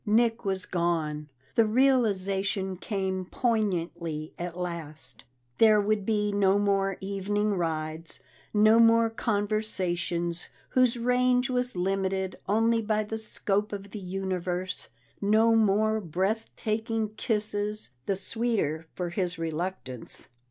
[0.03, 1.29] Nick was gone!
[1.53, 5.25] The realization came poignantly at last;
[5.59, 8.19] there would be no more evening rides,
[8.51, 14.87] no more conversations whose range was limited only by the scope of the universe,
[15.21, 20.29] no more breath taking kisses, the sweeter for his reluctance.